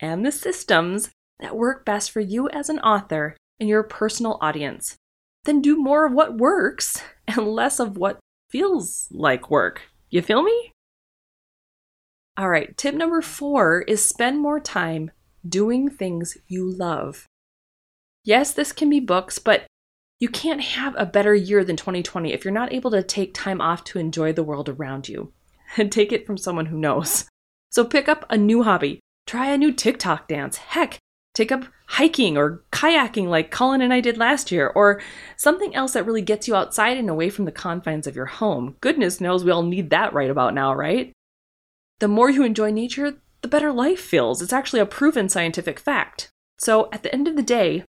and 0.00 0.24
the 0.24 0.32
systems 0.32 1.10
that 1.40 1.56
work 1.56 1.84
best 1.84 2.10
for 2.10 2.20
you 2.20 2.48
as 2.50 2.68
an 2.68 2.78
author 2.80 3.36
and 3.58 3.68
your 3.68 3.82
personal 3.82 4.38
audience. 4.40 4.96
Then 5.44 5.60
do 5.60 5.76
more 5.76 6.06
of 6.06 6.12
what 6.12 6.38
works 6.38 7.02
and 7.28 7.48
less 7.48 7.80
of 7.80 7.96
what 7.96 8.20
feels 8.48 9.08
like 9.10 9.50
work. 9.50 9.82
You 10.10 10.22
feel 10.22 10.42
me? 10.42 10.72
All 12.36 12.48
right, 12.48 12.76
tip 12.76 12.94
number 12.94 13.20
four 13.20 13.82
is 13.82 14.06
spend 14.06 14.40
more 14.40 14.60
time 14.60 15.10
doing 15.46 15.90
things 15.90 16.38
you 16.48 16.70
love. 16.70 17.26
Yes, 18.24 18.52
this 18.52 18.72
can 18.72 18.88
be 18.88 19.00
books, 19.00 19.38
but 19.38 19.66
you 20.22 20.28
can't 20.28 20.60
have 20.60 20.94
a 20.96 21.04
better 21.04 21.34
year 21.34 21.64
than 21.64 21.76
2020 21.76 22.32
if 22.32 22.44
you're 22.44 22.54
not 22.54 22.72
able 22.72 22.92
to 22.92 23.02
take 23.02 23.34
time 23.34 23.60
off 23.60 23.82
to 23.82 23.98
enjoy 23.98 24.32
the 24.32 24.44
world 24.44 24.68
around 24.68 25.08
you. 25.08 25.32
And 25.76 25.90
take 25.90 26.12
it 26.12 26.26
from 26.26 26.36
someone 26.36 26.66
who 26.66 26.76
knows. 26.76 27.26
So 27.70 27.84
pick 27.84 28.06
up 28.06 28.26
a 28.28 28.36
new 28.36 28.62
hobby, 28.62 29.00
try 29.26 29.50
a 29.50 29.56
new 29.56 29.72
TikTok 29.72 30.28
dance. 30.28 30.58
Heck, 30.58 30.98
take 31.34 31.50
up 31.50 31.64
hiking 31.86 32.36
or 32.36 32.62
kayaking 32.70 33.28
like 33.28 33.50
Colin 33.50 33.80
and 33.80 33.92
I 33.92 34.00
did 34.00 34.18
last 34.18 34.52
year, 34.52 34.68
or 34.68 35.00
something 35.38 35.74
else 35.74 35.94
that 35.94 36.04
really 36.04 36.20
gets 36.20 36.46
you 36.46 36.54
outside 36.54 36.98
and 36.98 37.08
away 37.08 37.30
from 37.30 37.46
the 37.46 37.50
confines 37.50 38.06
of 38.06 38.14
your 38.14 38.26
home. 38.26 38.76
Goodness 38.82 39.20
knows 39.20 39.42
we 39.42 39.50
all 39.50 39.62
need 39.62 39.88
that 39.90 40.12
right 40.12 40.30
about 40.30 40.52
now, 40.52 40.74
right? 40.74 41.10
The 42.00 42.08
more 42.08 42.28
you 42.28 42.44
enjoy 42.44 42.70
nature, 42.70 43.14
the 43.40 43.48
better 43.48 43.72
life 43.72 44.00
feels. 44.00 44.42
It's 44.42 44.52
actually 44.52 44.80
a 44.80 44.86
proven 44.86 45.30
scientific 45.30 45.80
fact. 45.80 46.30
So, 46.58 46.90
at 46.92 47.02
the 47.02 47.12
end 47.12 47.26
of 47.26 47.34
the 47.34 47.42
day, 47.42 47.84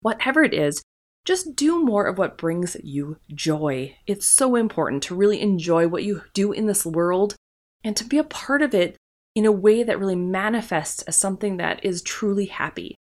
whatever 0.00 0.42
it 0.42 0.54
is, 0.54 0.82
just 1.24 1.56
do 1.56 1.82
more 1.82 2.06
of 2.06 2.18
what 2.18 2.36
brings 2.36 2.76
you 2.82 3.16
joy. 3.34 3.96
It's 4.06 4.26
so 4.26 4.56
important 4.56 5.02
to 5.04 5.14
really 5.14 5.40
enjoy 5.40 5.88
what 5.88 6.04
you 6.04 6.22
do 6.34 6.52
in 6.52 6.66
this 6.66 6.84
world 6.84 7.34
and 7.82 7.96
to 7.96 8.04
be 8.04 8.18
a 8.18 8.24
part 8.24 8.62
of 8.62 8.74
it 8.74 8.96
in 9.34 9.46
a 9.46 9.52
way 9.52 9.82
that 9.82 9.98
really 9.98 10.16
manifests 10.16 11.02
as 11.02 11.16
something 11.16 11.56
that 11.56 11.84
is 11.84 12.02
truly 12.02 12.46
happy. 12.46 12.94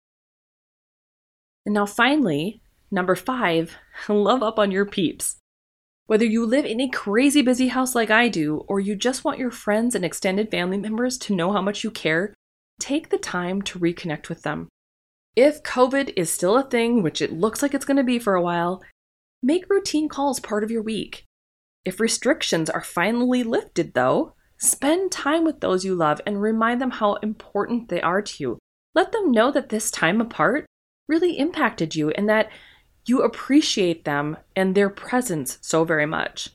And 1.66 1.74
now, 1.74 1.86
finally, 1.86 2.60
number 2.90 3.14
five, 3.14 3.76
love 4.08 4.42
up 4.42 4.58
on 4.58 4.70
your 4.70 4.86
peeps. 4.86 5.36
Whether 6.06 6.24
you 6.24 6.44
live 6.44 6.64
in 6.64 6.80
a 6.80 6.88
crazy 6.88 7.42
busy 7.42 7.68
house 7.68 7.94
like 7.94 8.10
I 8.10 8.28
do, 8.28 8.64
or 8.68 8.80
you 8.80 8.96
just 8.96 9.24
want 9.24 9.38
your 9.38 9.50
friends 9.50 9.94
and 9.94 10.04
extended 10.04 10.50
family 10.50 10.78
members 10.78 11.16
to 11.18 11.34
know 11.34 11.52
how 11.52 11.62
much 11.62 11.84
you 11.84 11.90
care, 11.90 12.34
take 12.80 13.10
the 13.10 13.18
time 13.18 13.62
to 13.62 13.78
reconnect 13.78 14.28
with 14.28 14.42
them. 14.42 14.68
If 15.34 15.62
COVID 15.62 16.12
is 16.14 16.30
still 16.30 16.58
a 16.58 16.62
thing, 16.62 17.02
which 17.02 17.22
it 17.22 17.32
looks 17.32 17.62
like 17.62 17.72
it's 17.72 17.86
going 17.86 17.96
to 17.96 18.04
be 18.04 18.18
for 18.18 18.34
a 18.34 18.42
while, 18.42 18.82
make 19.42 19.70
routine 19.70 20.08
calls 20.08 20.38
part 20.38 20.62
of 20.62 20.70
your 20.70 20.82
week. 20.82 21.24
If 21.86 22.00
restrictions 22.00 22.68
are 22.68 22.82
finally 22.82 23.42
lifted, 23.42 23.94
though, 23.94 24.34
spend 24.58 25.10
time 25.10 25.44
with 25.44 25.60
those 25.60 25.86
you 25.86 25.94
love 25.94 26.20
and 26.26 26.42
remind 26.42 26.82
them 26.82 26.90
how 26.90 27.14
important 27.14 27.88
they 27.88 28.00
are 28.02 28.20
to 28.20 28.42
you. 28.42 28.58
Let 28.94 29.12
them 29.12 29.32
know 29.32 29.50
that 29.52 29.70
this 29.70 29.90
time 29.90 30.20
apart 30.20 30.66
really 31.08 31.38
impacted 31.38 31.96
you 31.96 32.10
and 32.10 32.28
that 32.28 32.50
you 33.06 33.22
appreciate 33.22 34.04
them 34.04 34.36
and 34.54 34.74
their 34.74 34.90
presence 34.90 35.58
so 35.62 35.82
very 35.82 36.06
much. 36.06 36.50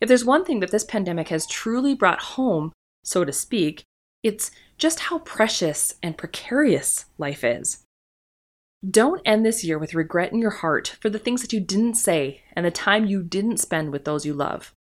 If 0.00 0.08
there's 0.08 0.24
one 0.24 0.44
thing 0.44 0.60
that 0.60 0.72
this 0.72 0.84
pandemic 0.84 1.28
has 1.28 1.46
truly 1.46 1.94
brought 1.94 2.20
home, 2.20 2.72
so 3.04 3.24
to 3.24 3.32
speak, 3.32 3.84
it's 4.22 4.50
just 4.78 5.00
how 5.00 5.20
precious 5.20 5.94
and 6.02 6.18
precarious 6.18 7.06
life 7.16 7.44
is. 7.44 7.84
Don't 8.88 9.20
end 9.26 9.44
this 9.44 9.62
year 9.62 9.78
with 9.78 9.94
regret 9.94 10.32
in 10.32 10.38
your 10.38 10.50
heart 10.50 10.96
for 11.00 11.10
the 11.10 11.18
things 11.18 11.42
that 11.42 11.52
you 11.52 11.60
didn't 11.60 11.94
say 11.94 12.42
and 12.54 12.64
the 12.64 12.70
time 12.70 13.04
you 13.04 13.22
didn't 13.22 13.58
spend 13.58 13.92
with 13.92 14.04
those 14.04 14.24
you 14.24 14.32
love. 14.32 14.72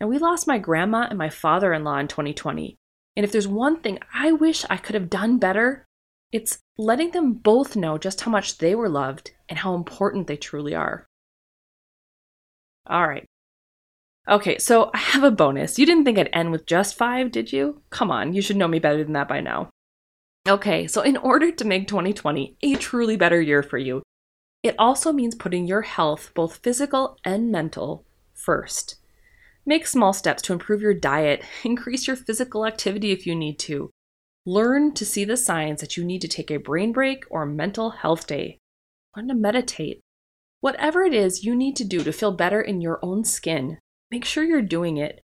And 0.00 0.08
we 0.08 0.18
lost 0.18 0.48
my 0.48 0.58
grandma 0.58 1.06
and 1.08 1.18
my 1.18 1.30
father 1.30 1.72
in 1.72 1.84
law 1.84 1.98
in 1.98 2.08
2020. 2.08 2.76
And 3.16 3.24
if 3.24 3.30
there's 3.30 3.48
one 3.48 3.80
thing 3.80 3.98
I 4.12 4.32
wish 4.32 4.64
I 4.68 4.76
could 4.76 4.94
have 4.94 5.10
done 5.10 5.38
better, 5.38 5.84
it's 6.32 6.58
letting 6.76 7.12
them 7.12 7.34
both 7.34 7.76
know 7.76 7.96
just 7.96 8.20
how 8.20 8.30
much 8.30 8.58
they 8.58 8.74
were 8.74 8.88
loved 8.88 9.32
and 9.48 9.60
how 9.60 9.74
important 9.74 10.26
they 10.26 10.36
truly 10.36 10.74
are. 10.74 11.06
All 12.86 13.06
right. 13.06 13.24
Okay, 14.28 14.58
so 14.58 14.90
I 14.92 14.98
have 14.98 15.24
a 15.24 15.30
bonus. 15.30 15.78
You 15.78 15.86
didn't 15.86 16.04
think 16.04 16.18
I'd 16.18 16.30
end 16.32 16.52
with 16.52 16.66
just 16.66 16.96
five, 16.96 17.30
did 17.30 17.52
you? 17.52 17.82
Come 17.90 18.10
on, 18.10 18.34
you 18.34 18.42
should 18.42 18.56
know 18.56 18.68
me 18.68 18.78
better 18.78 19.02
than 19.02 19.14
that 19.14 19.28
by 19.28 19.40
now. 19.40 19.70
Okay, 20.48 20.86
so 20.86 21.02
in 21.02 21.16
order 21.16 21.52
to 21.52 21.64
make 21.64 21.86
2020 21.86 22.56
a 22.62 22.74
truly 22.76 23.16
better 23.16 23.40
year 23.40 23.62
for 23.62 23.78
you, 23.78 24.02
it 24.62 24.74
also 24.78 25.12
means 25.12 25.34
putting 25.34 25.66
your 25.66 25.82
health, 25.82 26.32
both 26.34 26.56
physical 26.56 27.18
and 27.24 27.52
mental, 27.52 28.04
first. 28.32 28.96
Make 29.66 29.86
small 29.86 30.12
steps 30.12 30.42
to 30.42 30.52
improve 30.52 30.80
your 30.80 30.94
diet, 30.94 31.42
increase 31.64 32.06
your 32.06 32.16
physical 32.16 32.66
activity 32.66 33.12
if 33.12 33.26
you 33.26 33.34
need 33.34 33.58
to, 33.60 33.90
Learn 34.48 34.94
to 34.94 35.04
see 35.04 35.26
the 35.26 35.36
signs 35.36 35.82
that 35.82 35.98
you 35.98 36.04
need 36.06 36.22
to 36.22 36.26
take 36.26 36.50
a 36.50 36.56
brain 36.56 36.90
break 36.90 37.24
or 37.28 37.44
mental 37.44 37.90
health 37.90 38.26
day. 38.26 38.56
Learn 39.14 39.28
to 39.28 39.34
meditate. 39.34 40.00
Whatever 40.60 41.02
it 41.02 41.12
is 41.12 41.44
you 41.44 41.54
need 41.54 41.76
to 41.76 41.84
do 41.84 42.02
to 42.02 42.14
feel 42.14 42.32
better 42.32 42.58
in 42.58 42.80
your 42.80 42.98
own 43.02 43.24
skin, 43.24 43.76
make 44.10 44.24
sure 44.24 44.42
you're 44.42 44.62
doing 44.62 44.96
it. 44.96 45.20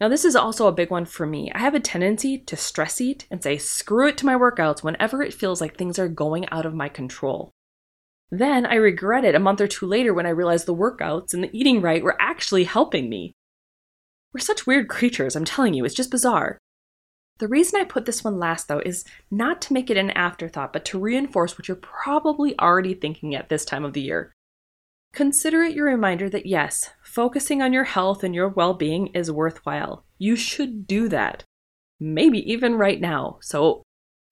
Now, 0.00 0.08
this 0.08 0.24
is 0.24 0.34
also 0.34 0.66
a 0.66 0.72
big 0.72 0.90
one 0.90 1.04
for 1.04 1.26
me. 1.26 1.52
I 1.54 1.58
have 1.58 1.74
a 1.74 1.80
tendency 1.80 2.38
to 2.38 2.56
stress 2.56 3.02
eat 3.02 3.26
and 3.30 3.42
say 3.42 3.58
screw 3.58 4.08
it 4.08 4.16
to 4.18 4.26
my 4.26 4.34
workouts 4.34 4.82
whenever 4.82 5.22
it 5.22 5.34
feels 5.34 5.60
like 5.60 5.76
things 5.76 5.98
are 5.98 6.08
going 6.08 6.48
out 6.48 6.64
of 6.64 6.74
my 6.74 6.88
control. 6.88 7.50
Then 8.30 8.64
I 8.64 8.76
regret 8.76 9.24
it 9.24 9.34
a 9.34 9.40
month 9.40 9.60
or 9.60 9.66
two 9.66 9.86
later 9.86 10.14
when 10.14 10.24
I 10.24 10.30
realize 10.30 10.64
the 10.64 10.74
workouts 10.74 11.34
and 11.34 11.44
the 11.44 11.50
eating 11.52 11.82
right 11.82 12.02
were 12.02 12.16
actually 12.18 12.64
helping 12.64 13.10
me. 13.10 13.34
We're 14.32 14.40
such 14.40 14.66
weird 14.66 14.88
creatures, 14.88 15.36
I'm 15.36 15.44
telling 15.44 15.74
you, 15.74 15.84
it's 15.84 15.94
just 15.94 16.10
bizarre. 16.10 16.56
The 17.38 17.48
reason 17.48 17.80
I 17.80 17.84
put 17.84 18.06
this 18.06 18.22
one 18.22 18.38
last, 18.38 18.68
though, 18.68 18.82
is 18.84 19.04
not 19.30 19.60
to 19.62 19.72
make 19.72 19.90
it 19.90 19.96
an 19.96 20.10
afterthought, 20.12 20.72
but 20.72 20.84
to 20.86 20.98
reinforce 20.98 21.58
what 21.58 21.68
you're 21.68 21.76
probably 21.76 22.58
already 22.58 22.94
thinking 22.94 23.34
at 23.34 23.48
this 23.48 23.64
time 23.64 23.84
of 23.84 23.92
the 23.92 24.02
year. 24.02 24.32
Consider 25.12 25.62
it 25.62 25.74
your 25.74 25.86
reminder 25.86 26.28
that 26.30 26.46
yes, 26.46 26.90
focusing 27.02 27.60
on 27.60 27.72
your 27.72 27.84
health 27.84 28.22
and 28.22 28.34
your 28.34 28.48
well 28.48 28.74
being 28.74 29.08
is 29.08 29.30
worthwhile. 29.30 30.04
You 30.18 30.36
should 30.36 30.86
do 30.86 31.08
that. 31.08 31.44
Maybe 31.98 32.38
even 32.50 32.76
right 32.76 33.00
now. 33.00 33.38
So 33.40 33.82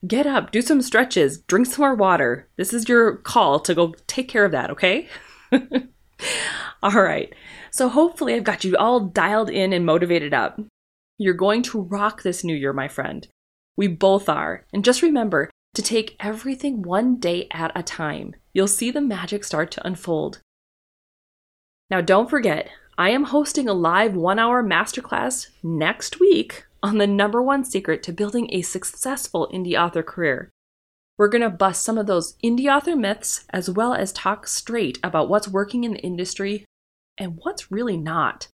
get 0.07 0.27
up, 0.27 0.53
do 0.53 0.63
some 0.63 0.81
stretches, 0.81 1.39
drink 1.43 1.67
some 1.67 1.83
more 1.83 1.95
water. 1.95 2.49
This 2.57 2.73
is 2.73 2.89
your 2.89 3.17
call 3.17 3.59
to 3.61 3.75
go 3.75 3.95
take 4.07 4.29
care 4.29 4.45
of 4.45 4.53
that, 4.53 4.71
okay? 4.71 5.09
all 6.83 6.93
right. 6.93 7.35
So 7.73 7.89
hopefully 7.89 8.35
I've 8.35 8.45
got 8.45 8.65
you 8.65 8.77
all 8.77 9.01
dialed 9.01 9.51
in 9.51 9.73
and 9.73 9.85
motivated 9.85 10.33
up. 10.33 10.61
You're 11.19 11.35
going 11.35 11.63
to 11.65 11.83
rock 11.83 12.23
this 12.23 12.45
new 12.45 12.55
year, 12.55 12.73
my 12.73 12.87
friend. 12.87 13.27
We 13.77 13.89
both 13.89 14.29
are. 14.29 14.65
And 14.73 14.85
just 14.85 15.03
remember 15.03 15.51
to 15.75 15.83
take 15.83 16.17
everything 16.21 16.83
one 16.83 17.17
day 17.19 17.49
at 17.51 17.73
a 17.75 17.83
time. 17.83 18.35
You'll 18.53 18.69
see 18.69 18.91
the 18.91 19.01
magic 19.01 19.45
start 19.45 19.71
to 19.73 19.87
unfold. 19.87 20.41
Now, 21.91 22.03
don't 22.03 22.29
forget, 22.29 22.69
I 22.99 23.11
am 23.11 23.25
hosting 23.25 23.69
a 23.69 23.73
live 23.73 24.15
one 24.15 24.39
hour 24.39 24.63
masterclass 24.63 25.49
next 25.63 26.21
week 26.21 26.67
on 26.83 26.99
the 26.99 27.07
number 27.07 27.43
one 27.43 27.65
secret 27.65 28.03
to 28.03 28.13
building 28.13 28.49
a 28.53 28.63
successful 28.63 29.49
indie 29.53 29.81
author 29.81 30.03
career. 30.03 30.51
We're 31.17 31.29
going 31.29 31.43
to 31.43 31.51
bust 31.51 31.83
some 31.83 31.97
of 31.97 32.07
those 32.07 32.37
indie 32.45 32.73
author 32.73 32.95
myths 32.95 33.47
as 33.51 33.71
well 33.71 33.95
as 33.95 34.13
talk 34.13 34.47
straight 34.47 34.99
about 35.03 35.29
what's 35.31 35.49
working 35.49 35.85
in 35.85 35.95
the 35.95 36.01
industry 36.01 36.67
and 37.17 37.39
what's 37.43 37.73
really 37.73 37.97
not. 37.97 38.49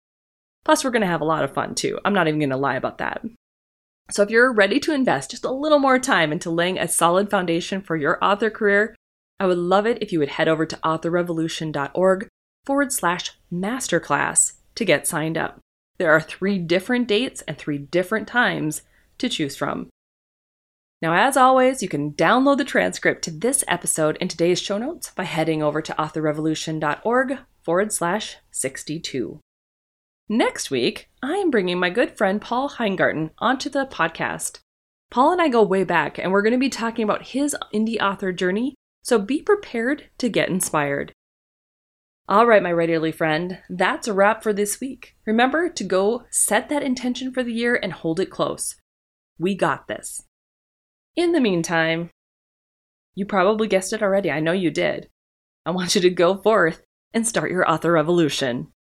Plus, 0.64 0.84
we're 0.84 0.92
going 0.92 1.02
to 1.02 1.08
have 1.08 1.22
a 1.22 1.26
lot 1.26 1.44
of 1.44 1.54
fun 1.54 1.74
too. 1.74 2.00
I'm 2.06 2.14
not 2.14 2.28
even 2.28 2.40
going 2.40 2.52
to 2.52 2.58
lie 2.58 2.76
about 2.76 3.00
that. 3.00 3.22
So, 4.12 4.22
if 4.22 4.30
you're 4.30 4.54
ready 4.54 4.80
to 4.82 4.94
invest 4.94 5.32
just 5.32 5.44
a 5.44 5.52
little 5.52 5.80
more 5.80 6.00
time 6.00 6.32
into 6.32 6.50
laying 6.50 6.78
a 6.78 6.88
solid 6.88 7.30
foundation 7.30 7.82
for 7.82 7.98
your 7.98 8.24
author 8.24 8.50
career, 8.50 8.96
I 9.40 9.48
would 9.48 9.58
love 9.58 9.86
it 9.86 10.02
if 10.02 10.14
you 10.14 10.20
would 10.20 10.30
head 10.30 10.48
over 10.48 10.66
to 10.66 10.78
authorrevolution.org 10.78 12.30
forward 12.66 12.92
slash 12.92 13.32
masterclass 13.52 14.54
to 14.76 14.86
get 14.86 15.08
signed 15.08 15.38
up. 15.38 15.60
There 15.98 16.12
are 16.12 16.22
three 16.22 16.58
different 16.58 17.08
dates 17.08 17.42
and 17.44 17.58
three 17.58 17.78
different 17.78 18.28
times 18.28 18.82
to 19.20 19.30
choose 19.30 19.56
from. 19.56 19.90
Now, 21.02 21.14
as 21.14 21.36
always, 21.36 21.84
you 21.84 21.90
can 21.90 22.14
download 22.14 22.58
the 22.58 22.64
transcript 22.64 23.24
to 23.26 23.32
this 23.32 23.64
episode 23.68 24.18
in 24.18 24.30
today's 24.30 24.62
show 24.62 24.78
notes 24.78 25.12
by 25.12 25.24
heading 25.24 25.62
over 25.62 25.82
to 25.82 25.94
authorrevolution.org 25.94 27.40
forward 27.62 27.92
slash 27.92 28.38
62. 28.52 29.40
Next 30.30 30.72
week, 30.72 31.10
I 31.22 31.34
am 31.34 31.52
bringing 31.52 31.78
my 31.78 31.90
good 31.90 32.18
friend 32.18 32.42
Paul 32.42 32.70
Heingarten 32.70 33.32
onto 33.38 33.70
the 33.70 33.86
podcast. 33.86 34.60
Paul 35.12 35.34
and 35.34 35.42
I 35.42 35.50
go 35.50 35.62
way 35.62 35.84
back, 35.84 36.18
and 36.18 36.32
we're 36.32 36.42
going 36.42 36.54
to 36.54 36.58
be 36.58 36.70
talking 36.70 37.04
about 37.04 37.28
his 37.28 37.56
indie 37.74 38.02
author 38.02 38.32
journey, 38.32 38.74
so 39.04 39.20
be 39.20 39.42
prepared 39.42 40.10
to 40.20 40.30
get 40.30 40.48
inspired. 40.48 41.12
All 42.30 42.46
right, 42.46 42.64
my 42.64 42.72
regularly 42.72 43.12
friend, 43.12 43.60
that's 43.70 44.08
a 44.08 44.14
wrap 44.14 44.44
for 44.44 44.54
this 44.54 44.80
week. 44.80 45.16
Remember 45.26 45.70
to 45.70 45.84
go 45.84 46.24
set 46.32 46.70
that 46.70 46.82
intention 46.82 47.34
for 47.34 47.44
the 47.44 47.54
year 47.54 47.76
and 47.76 47.92
hold 47.92 48.20
it 48.20 48.32
close. 48.32 48.76
We 49.38 49.56
got 49.56 49.88
this. 49.88 50.24
In 51.16 51.34
the 51.34 51.42
meantime, 51.42 52.12
you 53.14 53.26
probably 53.26 53.68
guessed 53.68 53.94
it 53.94 54.02
already. 54.02 54.32
I 54.32 54.40
know 54.40 54.54
you 54.54 54.72
did. 54.72 55.10
I 55.66 55.72
want 55.72 55.96
you 55.96 56.02
to 56.02 56.10
go 56.10 56.38
forth 56.38 56.82
and 57.14 57.28
start 57.28 57.52
your 57.52 57.70
author 57.70 57.92
revolution. 57.92 58.73